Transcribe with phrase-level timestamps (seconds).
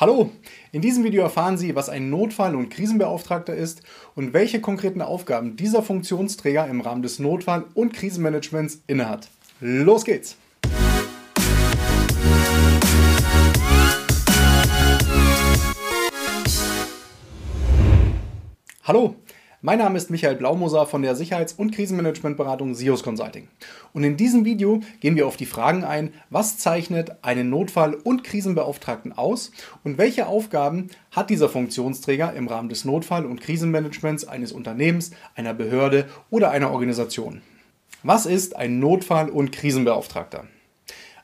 [0.00, 0.30] Hallo,
[0.72, 3.82] in diesem Video erfahren Sie, was ein Notfall- und Krisenbeauftragter ist
[4.14, 9.28] und welche konkreten Aufgaben dieser Funktionsträger im Rahmen des Notfall- und Krisenmanagements innehat.
[9.60, 10.38] Los geht's!
[18.84, 19.16] Hallo,
[19.62, 23.48] mein Name ist Michael Blaumoser von der Sicherheits- und Krisenmanagementberatung SIOS Consulting.
[23.92, 28.24] Und in diesem Video gehen wir auf die Fragen ein, was zeichnet einen Notfall- und
[28.24, 29.52] Krisenbeauftragten aus
[29.84, 35.52] und welche Aufgaben hat dieser Funktionsträger im Rahmen des Notfall- und Krisenmanagements eines Unternehmens, einer
[35.52, 37.42] Behörde oder einer Organisation.
[38.02, 40.44] Was ist ein Notfall- und Krisenbeauftragter?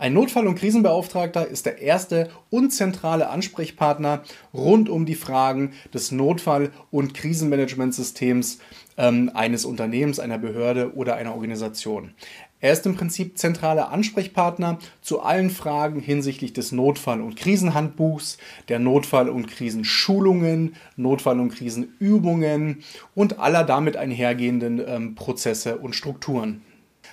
[0.00, 4.22] Ein Notfall- und Krisenbeauftragter ist der erste und zentrale Ansprechpartner
[4.54, 8.60] rund um die Fragen des Notfall- und Krisenmanagementsystems
[8.96, 12.14] ähm, eines Unternehmens, einer Behörde oder einer Organisation.
[12.60, 18.38] Er ist im Prinzip zentraler Ansprechpartner zu allen Fragen hinsichtlich des Notfall- und Krisenhandbuchs,
[18.70, 26.62] der Notfall- und Krisenschulungen, Notfall- und Krisenübungen und aller damit einhergehenden ähm, Prozesse und Strukturen.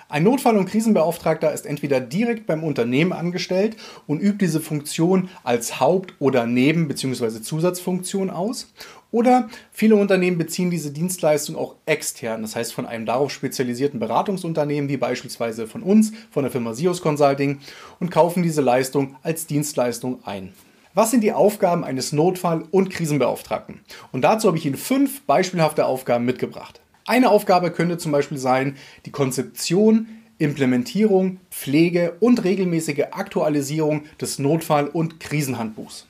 [0.10, 3.76] Ein Notfall- und Krisenbeauftragter ist entweder direkt beim Unternehmen angestellt
[4.08, 7.42] und übt diese Funktion als Haupt- oder Neben- bzw.
[7.42, 8.74] Zusatzfunktion aus.
[9.12, 14.90] Oder viele Unternehmen beziehen diese Dienstleistung auch extern, das heißt von einem darauf spezialisierten Beratungsunternehmen
[14.90, 17.60] wie beispielsweise von uns, von der Firma Sios Consulting
[18.00, 20.54] und kaufen diese Leistung als Dienstleistung ein.
[20.94, 23.82] Was sind die Aufgaben eines Notfall- und Krisenbeauftragten?
[24.12, 26.82] Und dazu habe ich Ihnen fünf beispielhafte Aufgaben mitgebracht.
[27.08, 30.08] Eine Aufgabe könnte zum Beispiel sein, die Konzeption,
[30.40, 36.06] Implementierung, Pflege und regelmäßige Aktualisierung des Notfall- und Krisenhandbuchs.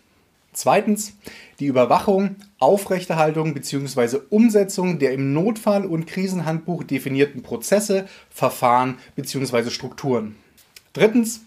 [0.54, 1.14] Zweitens
[1.60, 4.18] die Überwachung, Aufrechterhaltung bzw.
[4.32, 9.70] Umsetzung der im Notfall- und Krisenhandbuch definierten Prozesse, Verfahren bzw.
[9.70, 10.36] Strukturen.
[10.94, 11.42] Drittens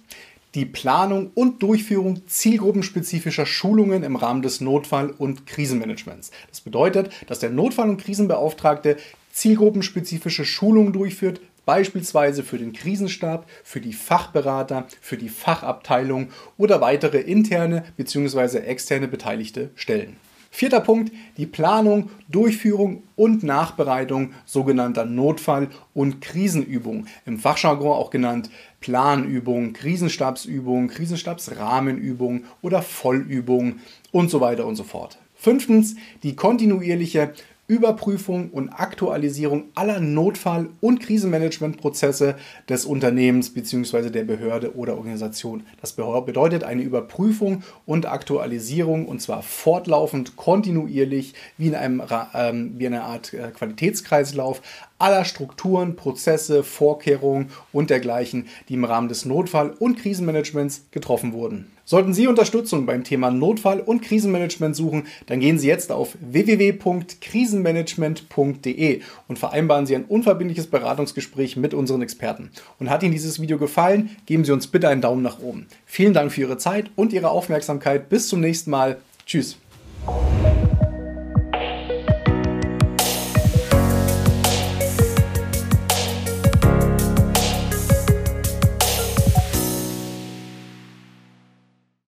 [0.55, 6.31] die Planung und Durchführung zielgruppenspezifischer Schulungen im Rahmen des Notfall- und Krisenmanagements.
[6.49, 8.97] Das bedeutet, dass der Notfall- und Krisenbeauftragte
[9.31, 17.21] zielgruppenspezifische Schulungen durchführt, beispielsweise für den Krisenstab, für die Fachberater, für die Fachabteilung oder weitere
[17.21, 18.59] interne bzw.
[18.59, 20.17] externe beteiligte Stellen.
[20.53, 28.51] Vierter Punkt, die Planung, Durchführung und Nachbereitung sogenannter Notfall- und Krisenübungen, im Fachjargon auch genannt
[28.81, 33.79] Planübungen, Krisenstabsübungen, Krisenstabsrahmenübungen oder Vollübungen
[34.11, 35.19] und so weiter und so fort.
[35.37, 37.33] Fünftens, die kontinuierliche
[37.71, 42.35] Überprüfung und Aktualisierung aller Notfall- und Krisenmanagementprozesse
[42.69, 44.11] des Unternehmens bzw.
[44.11, 45.63] der Behörde oder Organisation.
[45.81, 52.03] Das bedeutet eine Überprüfung und Aktualisierung und zwar fortlaufend, kontinuierlich, wie in, einem,
[52.35, 54.63] ähm, wie in einer Art äh, Qualitätskreislauf
[55.01, 61.67] aller Strukturen, Prozesse, Vorkehrungen und dergleichen, die im Rahmen des Notfall- und Krisenmanagements getroffen wurden.
[61.91, 69.01] Sollten Sie Unterstützung beim Thema Notfall- und Krisenmanagement suchen, dann gehen Sie jetzt auf www.krisenmanagement.de
[69.27, 72.53] und vereinbaren Sie ein unverbindliches Beratungsgespräch mit unseren Experten.
[72.79, 75.67] Und hat Ihnen dieses Video gefallen, geben Sie uns bitte einen Daumen nach oben.
[75.85, 78.09] Vielen Dank für Ihre Zeit und Ihre Aufmerksamkeit.
[78.09, 78.99] Bis zum nächsten Mal.
[79.27, 79.57] Tschüss.